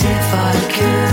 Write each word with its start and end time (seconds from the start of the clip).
if 0.00 0.34
I 0.34 0.52
couldn't 0.72 1.11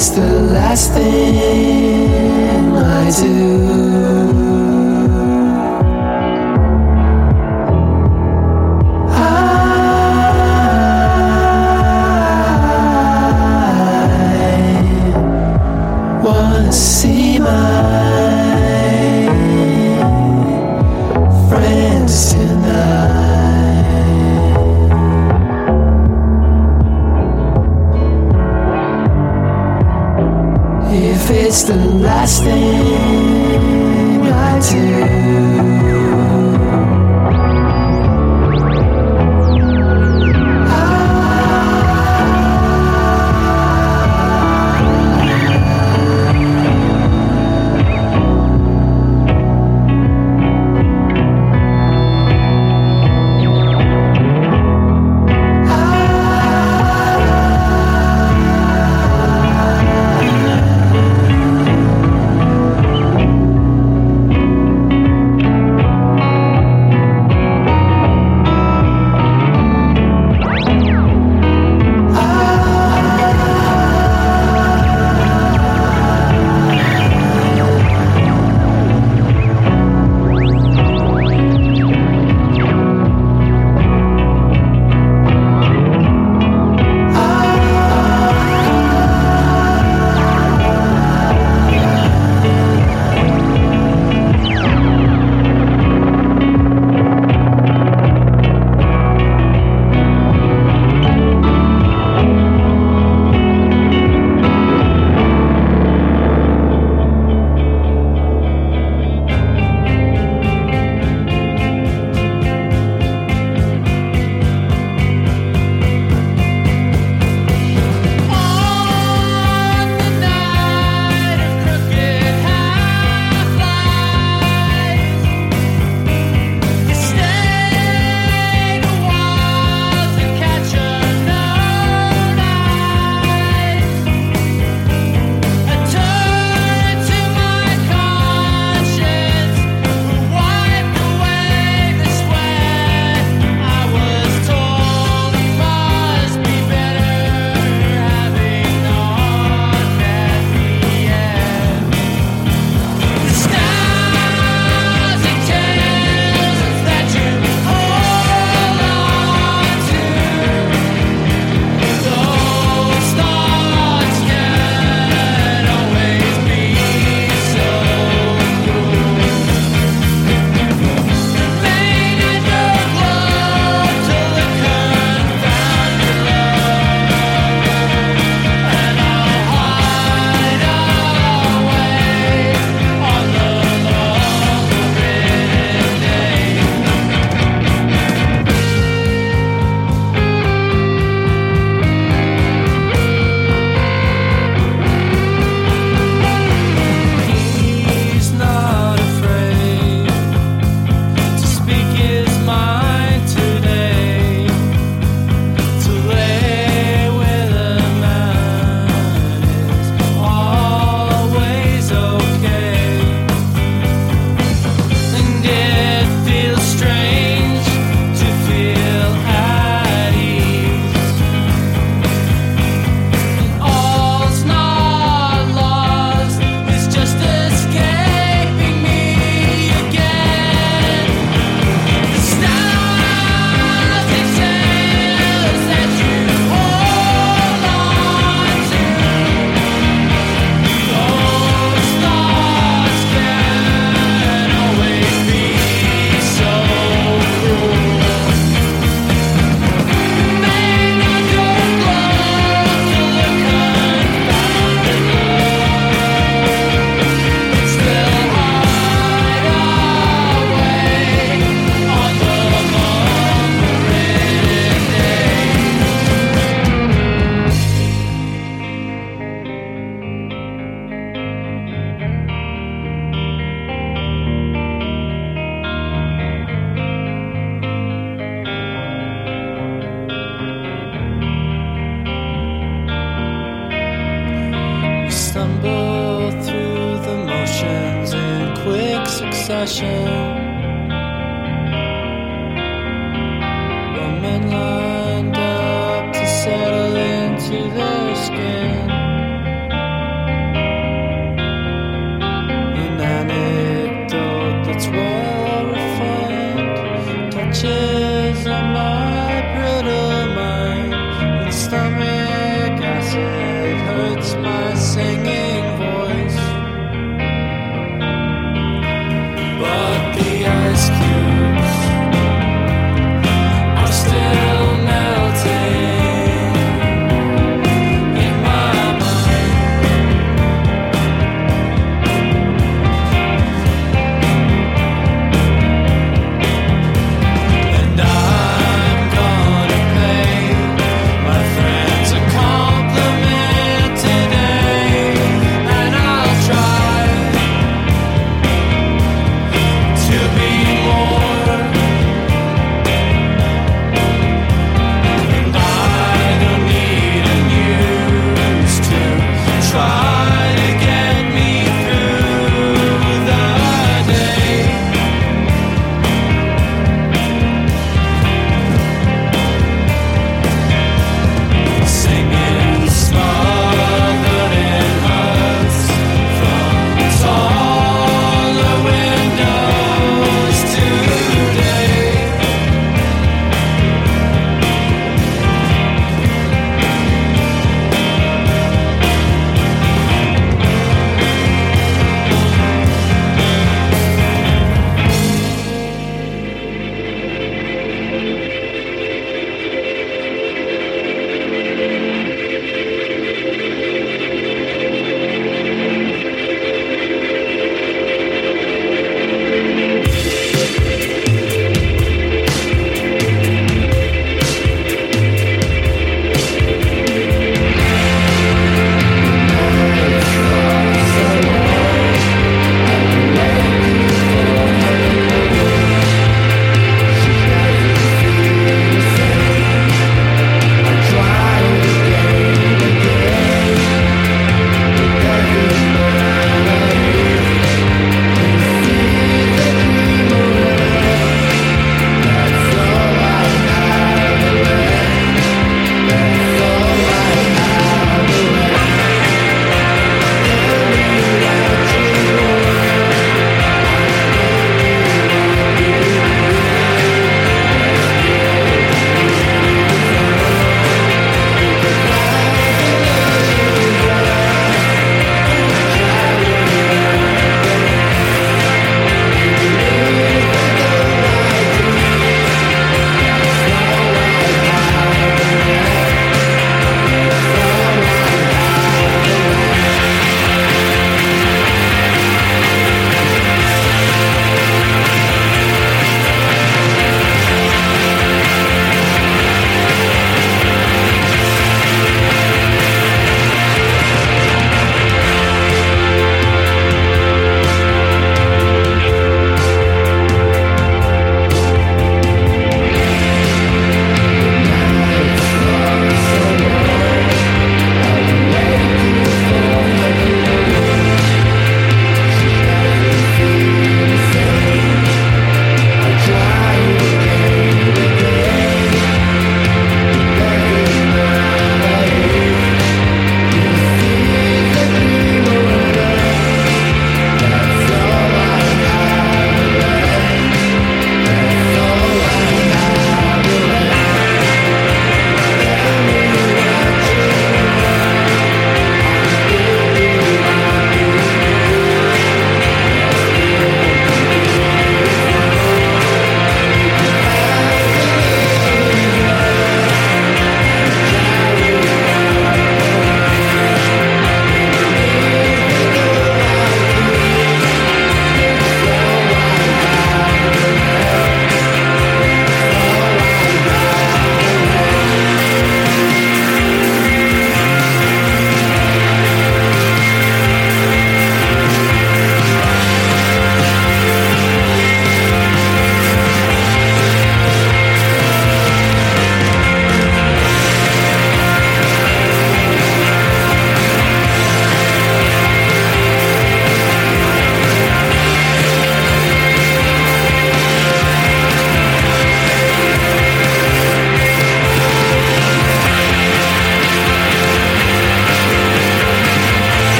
it's 0.00 0.08
the 0.08 0.40
last 0.54 0.94
thing 0.94 2.74
I 2.74 3.10
do. 3.10 3.79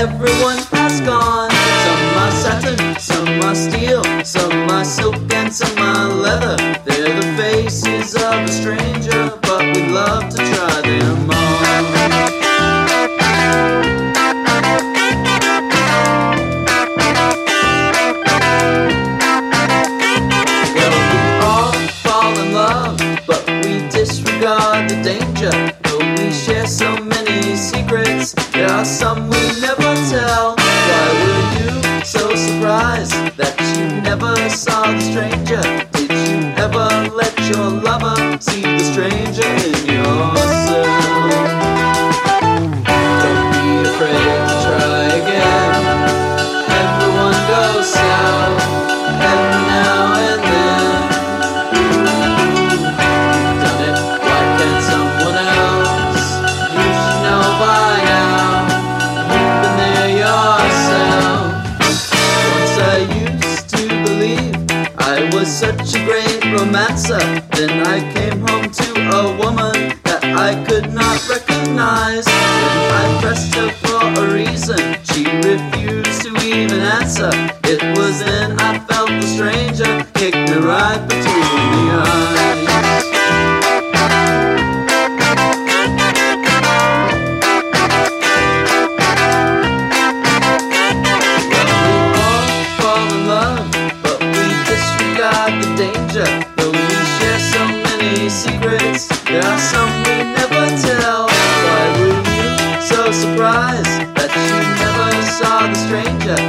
everyone 0.00 0.56
has 0.72 0.98
gone. 1.02 1.50
Some 1.84 2.04
are 2.22 2.30
satin, 2.30 2.98
some 2.98 3.40
are 3.42 3.54
steel, 3.54 4.02
some 4.24 4.70
are 4.70 4.84
silk, 4.84 5.16
and 5.34 5.52
some 5.52 5.76
are 5.78 6.08
leather. 6.08 6.56
They're 6.86 7.20
the 7.20 7.26
faces 7.36 8.14
of 8.14 8.34
a 8.44 8.48
stranger. 8.48 8.99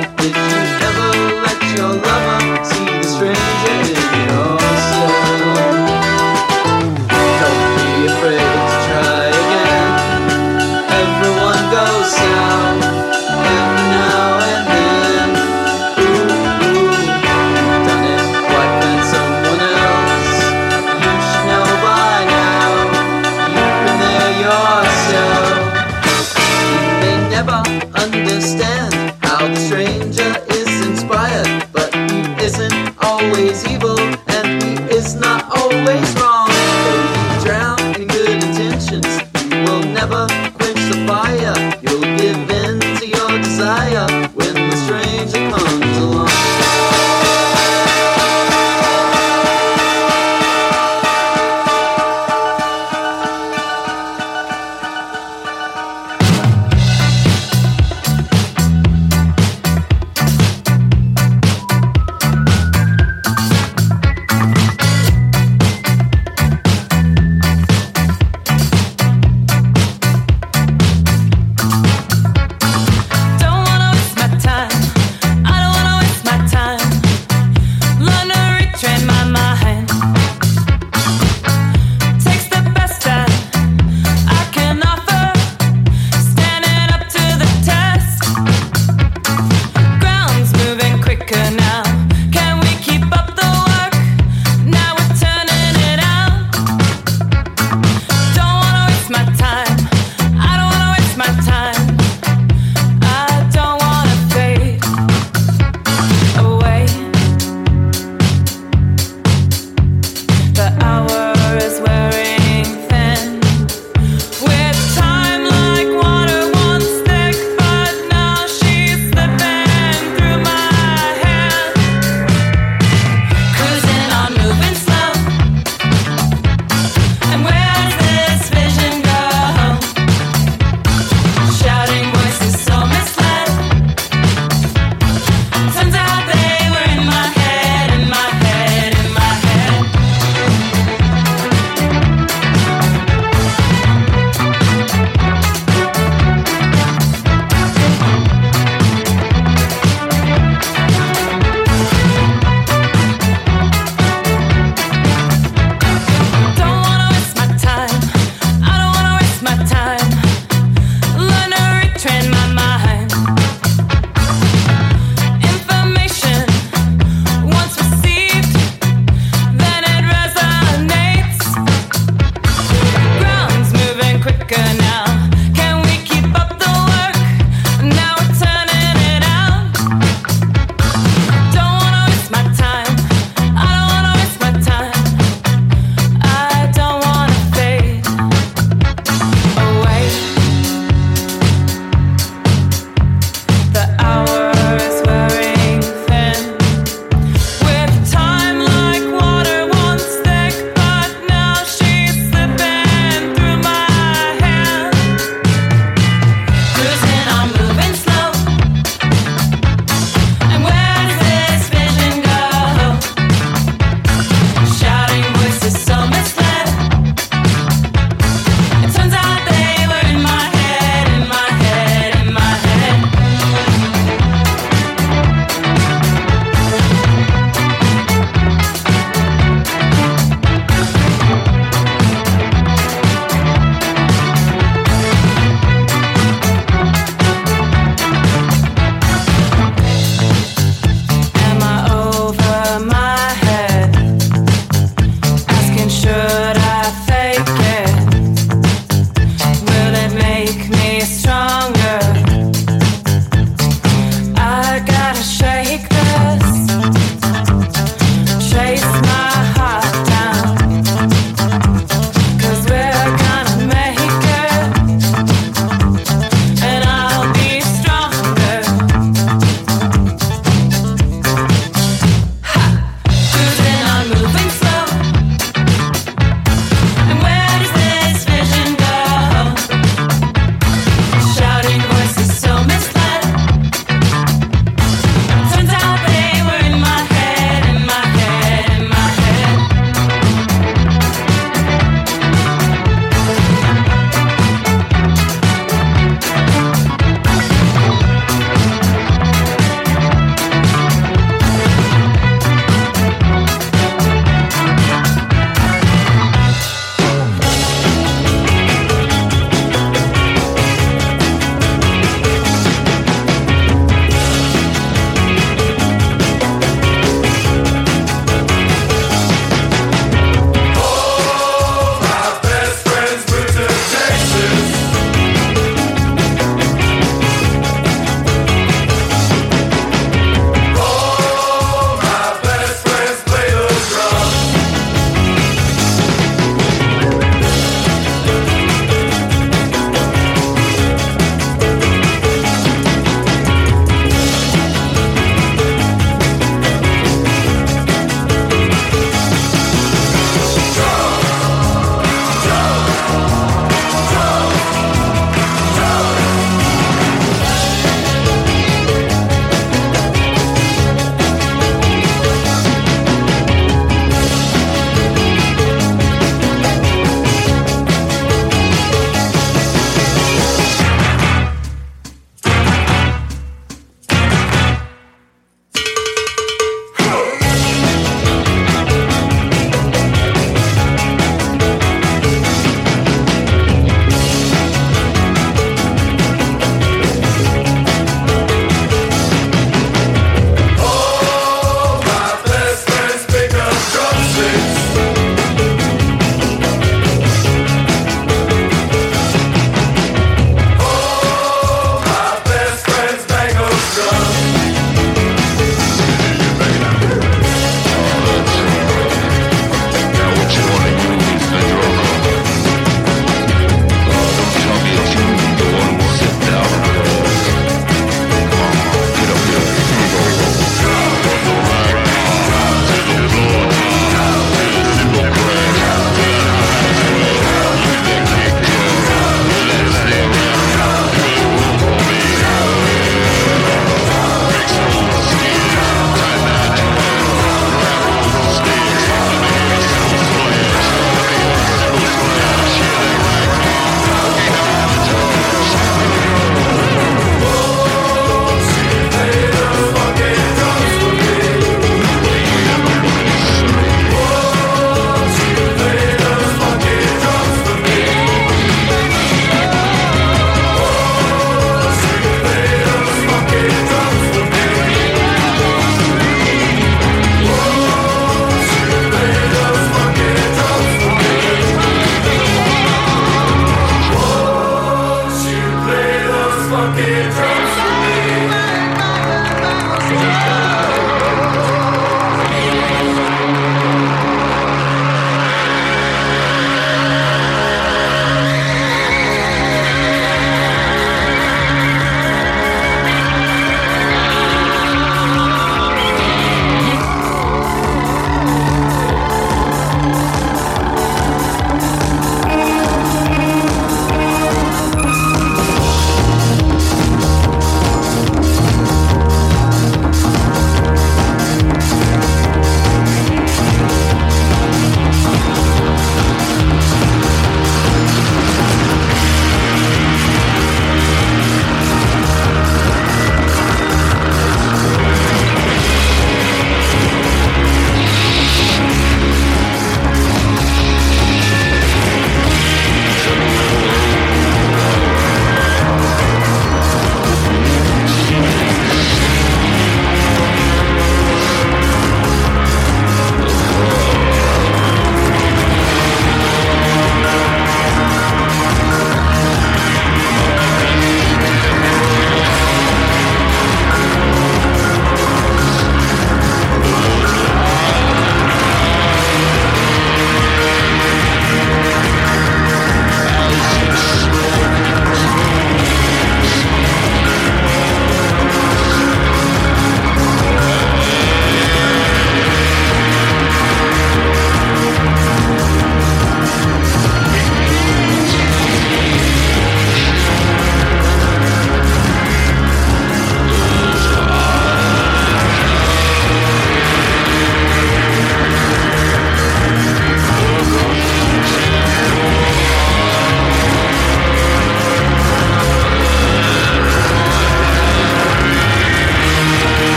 with 0.00 0.36
you. 0.36 0.79